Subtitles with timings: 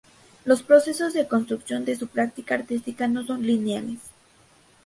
[0.45, 3.99] Los procesos de construcción de su práctica artística no son lineales.